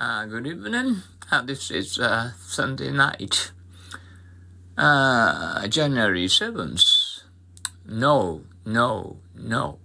[0.00, 1.02] Uh, good evening.
[1.30, 3.52] Uh, this is uh, Sunday night,
[4.78, 7.24] uh, January 7th.
[7.84, 9.78] No, no, no.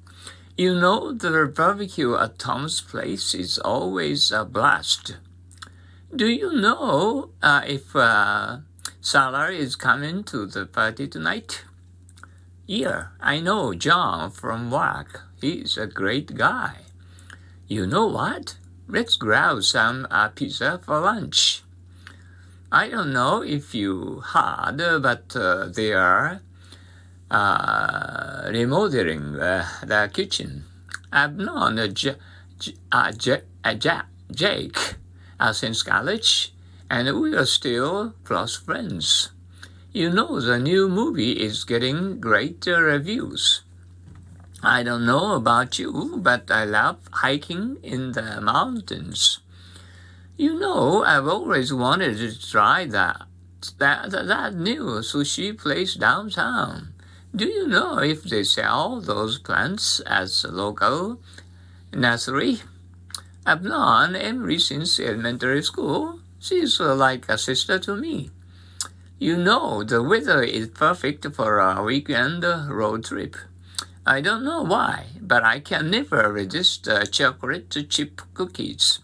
[0.56, 5.18] You know, the barbecue at Tom's place is always a blast.
[6.16, 8.60] Do you know uh, if uh,
[9.02, 11.66] Sarah is coming to the party tonight?
[12.66, 15.24] Yeah, I know John from work.
[15.42, 16.84] He's a great guy.
[17.68, 18.56] You know what?
[18.88, 21.64] Let's grab some uh, pizza for lunch.
[22.72, 26.42] I don't know if you heard, but uh, they are
[27.32, 30.66] uh, remodeling the kitchen.
[31.12, 32.16] I've known J-
[32.60, 33.74] J- uh, J- uh,
[34.32, 34.78] Jake
[35.40, 36.54] uh, since college,
[36.90, 39.32] and we are still close friends.
[39.94, 43.65] You know, the new movie is getting great reviews.
[44.64, 49.40] I don't know about you, but I love hiking in the mountains.
[50.38, 53.22] You know, I've always wanted to try that
[53.80, 56.94] that that new sushi place downtown.
[57.36, 61.20] Do you know if they sell those plants as local
[61.94, 62.62] nursery?
[63.46, 66.20] I've known Emily since elementary school.
[66.40, 68.32] She's uh, like a sister to me.
[69.20, 73.36] You know, the weather is perfect for a weekend road trip.
[74.08, 79.00] I don't know why, but I can never resist uh, chocolate chip cookies.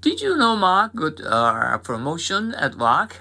[0.00, 3.20] Did you know Mark got a promotion at work?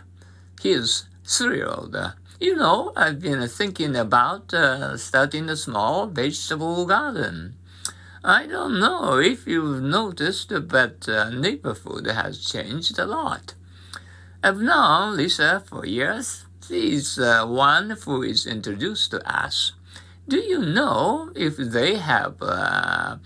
[0.62, 1.98] He's thrilled.
[2.39, 7.56] You know, I've been thinking about uh, starting a small vegetable garden.
[8.23, 13.54] I don't know if you've noticed, but uh, neighborhood has changed a lot.
[14.42, 16.45] I've known Lisa for years.
[16.66, 19.73] She's uh, one who is introduced to us.
[20.32, 23.18] Do you know if they have uh,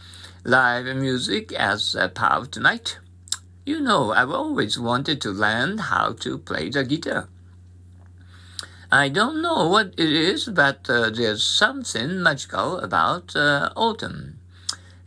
[0.44, 2.98] live music as a part of tonight?
[3.64, 7.30] You know, I've always wanted to learn how to play the guitar.
[8.92, 14.40] I don't know what it is, but uh, there's something magical about uh, autumn.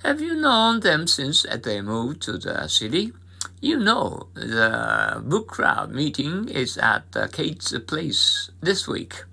[0.04, 3.12] Have you known them since they moved to the city?
[3.60, 9.24] You know, the book club meeting is at Kate's place this week.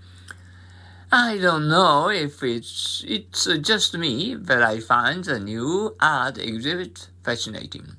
[1.11, 7.09] I don't know if it's it's just me, but I find the new art exhibit
[7.23, 7.95] fascinating.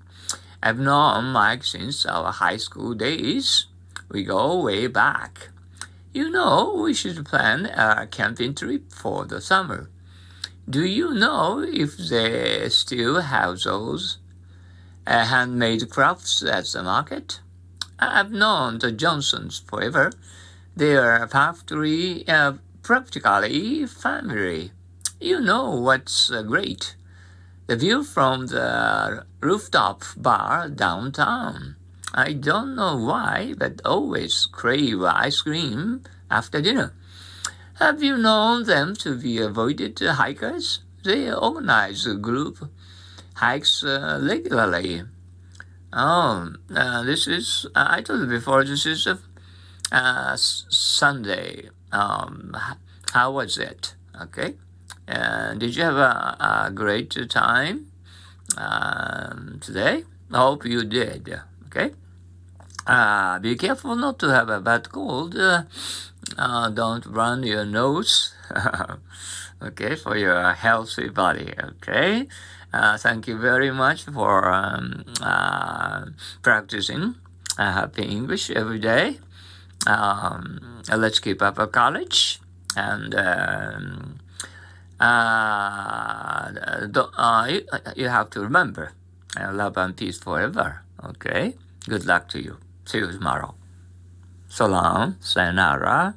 [0.62, 3.66] I've known Mike since our high school days.
[4.09, 5.50] We go way back.
[6.12, 9.89] You know, we should plan a camping trip for the summer.
[10.69, 14.19] Do you know if they still have those
[15.06, 17.41] uh, handmade crafts at the market?
[17.99, 20.12] I've known the Johnsons forever.
[20.77, 22.55] They are factory uh,
[22.87, 24.71] practically family.
[25.21, 26.95] You know what's uh, great?
[27.67, 31.75] The view from the rooftop bar downtown.
[32.15, 36.95] I don't know why, but always crave ice cream after dinner.
[37.81, 40.79] Have you known them to be avoided hikers?
[41.03, 42.71] They organize group
[43.35, 45.03] hikes uh, regularly.
[45.93, 49.19] Oh, uh, this is, I told you before, this is a
[49.93, 52.57] uh, Sunday um,
[53.13, 53.95] how was it?
[54.21, 54.55] Okay.
[55.09, 57.87] Uh, did you have a, a great time
[58.57, 60.05] um, today?
[60.33, 61.41] I hope you did.
[61.67, 61.93] Okay.
[62.87, 65.37] Uh, be careful not to have a bad cold.
[65.37, 65.63] Uh,
[66.37, 68.35] uh don't run your nose.
[69.63, 71.55] okay, for your healthy body.
[71.59, 72.27] Okay.
[72.73, 76.07] Uh, thank you very much for um, uh,
[76.43, 77.15] practicing
[77.57, 79.19] happy English every day.
[79.87, 82.41] Um, let's keep up a college
[82.77, 84.19] and um,
[85.01, 86.51] uh,
[86.95, 87.63] uh, you,
[87.97, 88.93] you have to remember
[89.39, 90.83] uh, love and peace forever.
[91.05, 91.55] Okay?
[91.89, 92.59] Good luck to you.
[92.85, 93.55] See you tomorrow.
[94.49, 95.17] So long.
[95.21, 96.17] Sayonara.